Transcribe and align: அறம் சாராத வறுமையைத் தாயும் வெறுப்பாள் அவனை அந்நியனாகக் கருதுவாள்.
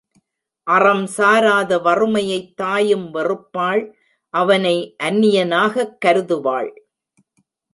அறம் 0.67 1.05
சாராத 1.07 1.77
வறுமையைத் 1.77 2.53
தாயும் 2.55 3.13
வெறுப்பாள் 3.13 3.83
அவனை 4.33 4.95
அந்நியனாகக் 5.03 5.97
கருதுவாள். 6.05 6.71